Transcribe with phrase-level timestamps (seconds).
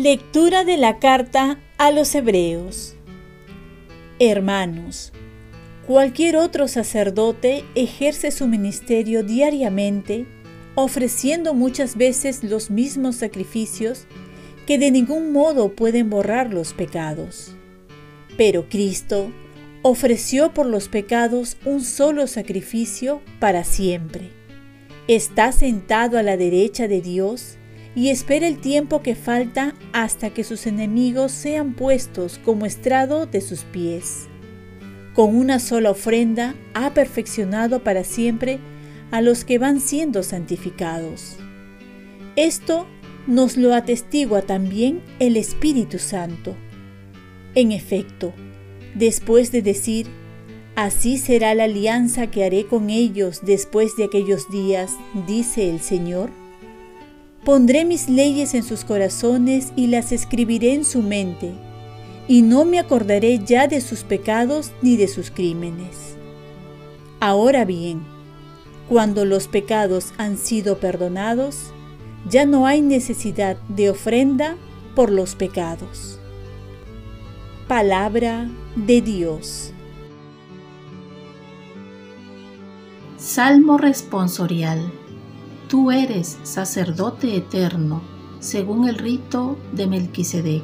[0.00, 2.94] Lectura de la carta a los Hebreos.
[4.20, 5.12] Hermanos,
[5.88, 10.24] cualquier otro sacerdote ejerce su ministerio diariamente,
[10.76, 14.06] ofreciendo muchas veces los mismos sacrificios
[14.68, 17.56] que de ningún modo pueden borrar los pecados.
[18.36, 19.32] Pero Cristo
[19.80, 24.30] ofreció por los pecados un solo sacrificio para siempre.
[25.06, 27.56] Está sentado a la derecha de Dios
[27.94, 33.40] y espera el tiempo que falta hasta que sus enemigos sean puestos como estrado de
[33.40, 34.28] sus pies.
[35.14, 38.58] Con una sola ofrenda ha perfeccionado para siempre
[39.12, 41.38] a los que van siendo santificados.
[42.36, 42.86] Esto
[43.28, 46.56] nos lo atestigua también el Espíritu Santo.
[47.54, 48.32] En efecto,
[48.94, 50.06] después de decir,
[50.76, 56.30] Así será la alianza que haré con ellos después de aquellos días, dice el Señor,
[57.44, 61.52] Pondré mis leyes en sus corazones y las escribiré en su mente,
[62.28, 66.16] y no me acordaré ya de sus pecados ni de sus crímenes.
[67.20, 68.02] Ahora bien,
[68.88, 71.72] cuando los pecados han sido perdonados,
[72.30, 74.56] ya no hay necesidad de ofrenda
[74.94, 76.18] por los pecados.
[77.68, 79.72] Palabra de Dios.
[83.16, 84.90] Salmo responsorial.
[85.68, 88.02] Tú eres sacerdote eterno,
[88.40, 90.62] según el rito de Melquisedec.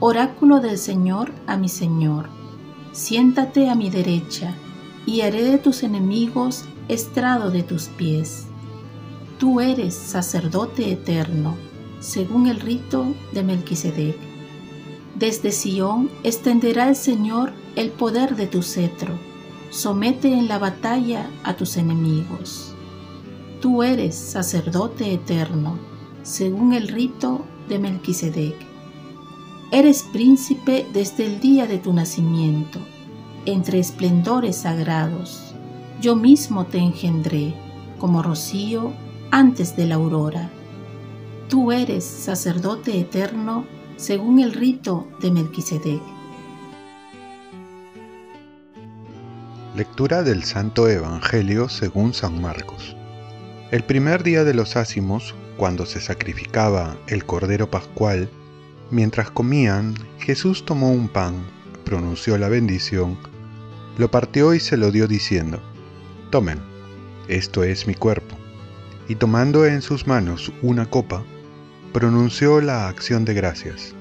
[0.00, 2.28] Oráculo del Señor a mi Señor.
[2.92, 4.54] Siéntate a mi derecha,
[5.06, 8.47] y haré de tus enemigos estrado de tus pies.
[9.38, 11.54] Tú eres sacerdote eterno,
[12.00, 14.16] según el rito de Melquisedec.
[15.14, 19.16] Desde Sión extenderá el Señor el poder de tu cetro.
[19.70, 22.74] Somete en la batalla a tus enemigos.
[23.60, 25.78] Tú eres sacerdote eterno,
[26.24, 28.56] según el rito de Melquisedec.
[29.70, 32.80] Eres príncipe desde el día de tu nacimiento,
[33.46, 35.54] entre esplendores sagrados.
[36.00, 37.54] Yo mismo te engendré,
[38.00, 38.92] como rocío
[39.30, 40.50] antes de la aurora.
[41.48, 43.66] Tú eres sacerdote eterno,
[43.96, 46.02] según el rito de Melquisedec.
[49.74, 52.96] Lectura del Santo Evangelio según San Marcos.
[53.70, 58.28] El primer día de los ácimos, cuando se sacrificaba el Cordero Pascual,
[58.90, 61.34] mientras comían, Jesús tomó un pan,
[61.84, 63.18] pronunció la bendición,
[63.98, 65.60] lo partió y se lo dio diciendo,
[66.30, 66.60] Tomen,
[67.28, 68.36] esto es mi cuerpo.
[69.08, 71.24] Y tomando en sus manos una copa,
[71.92, 73.94] pronunció la acción de gracias,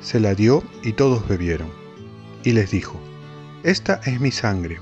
[0.00, 1.68] se la dio y todos bebieron.
[2.42, 3.00] Y les dijo,
[3.62, 4.78] Esta es mi sangre,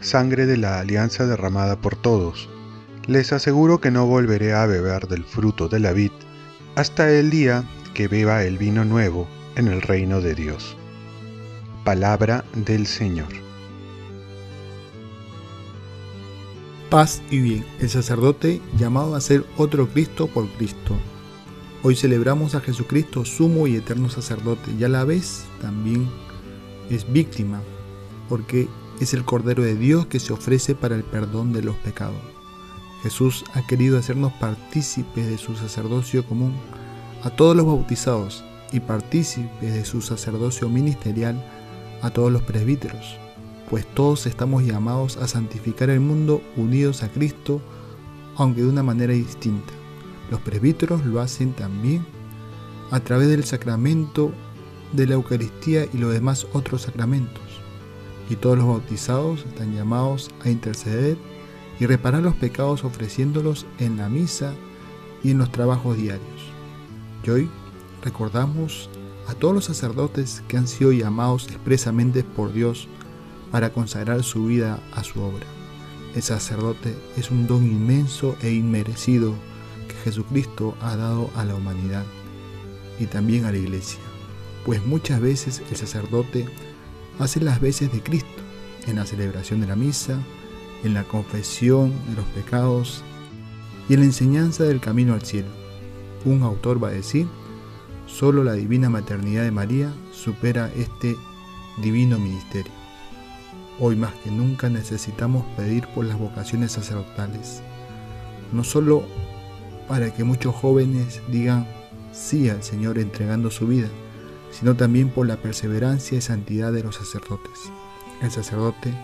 [0.00, 2.48] sangre de la alianza derramada por todos
[3.06, 6.12] les aseguro que no volveré a beber del fruto de la vid
[6.74, 10.76] hasta el día que beba el vino nuevo en el reino de Dios.
[11.84, 13.28] Palabra del Señor.
[16.94, 20.94] Paz y bien, el sacerdote llamado a ser otro Cristo por Cristo.
[21.82, 26.08] Hoy celebramos a Jesucristo, sumo y eterno sacerdote, y a la vez también
[26.90, 27.60] es víctima,
[28.28, 28.68] porque
[29.00, 32.22] es el Cordero de Dios que se ofrece para el perdón de los pecados.
[33.02, 36.54] Jesús ha querido hacernos partícipes de su sacerdocio común
[37.24, 41.44] a todos los bautizados y partícipes de su sacerdocio ministerial
[42.02, 43.18] a todos los presbíteros,
[43.68, 47.60] pues todos estamos llamados a santificar el mundo unidos a Cristo,
[48.36, 49.72] aunque de una manera distinta.
[50.30, 52.04] Los presbíteros lo hacen también
[52.90, 54.32] a través del sacramento
[54.92, 57.42] de la Eucaristía y los demás otros sacramentos.
[58.30, 61.16] Y todos los bautizados están llamados a interceder
[61.78, 64.54] y reparar los pecados ofreciéndolos en la misa
[65.22, 66.22] y en los trabajos diarios.
[67.24, 67.50] Y hoy
[68.02, 68.88] recordamos
[69.26, 72.88] a todos los sacerdotes que han sido llamados expresamente por Dios
[73.54, 75.46] para consagrar su vida a su obra.
[76.16, 79.32] El sacerdote es un don inmenso e inmerecido
[79.86, 82.02] que Jesucristo ha dado a la humanidad
[82.98, 84.00] y también a la iglesia,
[84.64, 86.48] pues muchas veces el sacerdote
[87.20, 88.42] hace las veces de Cristo
[88.88, 90.18] en la celebración de la misa,
[90.82, 93.04] en la confesión de los pecados
[93.88, 95.50] y en la enseñanza del camino al cielo.
[96.24, 97.28] Un autor va a decir,
[98.06, 101.14] solo la divina maternidad de María supera este
[101.80, 102.83] divino ministerio.
[103.80, 107.60] Hoy más que nunca necesitamos pedir por las vocaciones sacerdotales,
[108.52, 109.04] no solo
[109.88, 111.66] para que muchos jóvenes digan
[112.12, 113.88] sí al Señor entregando su vida,
[114.52, 117.72] sino también por la perseverancia y santidad de los sacerdotes.
[118.22, 118.94] El sacerdote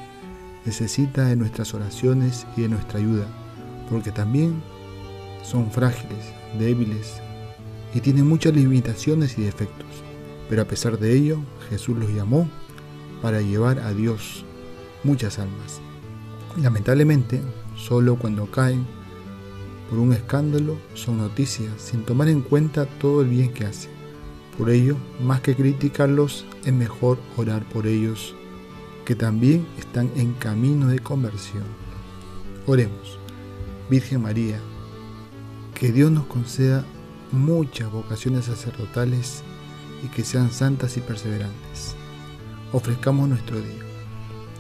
[0.65, 3.27] necesita de nuestras oraciones y de nuestra ayuda,
[3.91, 4.63] porque también
[5.43, 7.21] son frágiles, débiles
[7.93, 9.89] y tienen muchas limitaciones y defectos.
[10.49, 11.41] Pero a pesar de ello,
[11.71, 12.49] Jesús los llamó
[13.21, 14.45] para llevar a Dios
[15.05, 15.81] muchas almas.
[16.57, 17.41] Lamentablemente,
[17.77, 18.87] solo cuando caen
[19.89, 23.91] por un escándalo son noticias, sin tomar en cuenta todo el bien que hacen.
[24.57, 28.35] Por ello, más que criticarlos, es mejor orar por ellos,
[29.05, 31.65] que también están en camino de conversión.
[32.67, 33.19] Oremos.
[33.89, 34.61] Virgen María,
[35.75, 36.85] que Dios nos conceda
[37.33, 39.43] muchas vocaciones sacerdotales
[40.05, 41.97] y que sean santas y perseverantes.
[42.73, 43.90] Ofrezcamos nuestro día.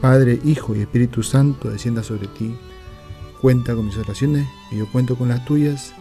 [0.00, 2.54] Padre, Hijo y Espíritu Santo, descienda sobre ti.
[3.40, 5.94] Cuenta con mis oraciones y yo cuento con las tuyas.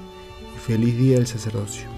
[0.56, 1.95] Y feliz día del sacerdocio.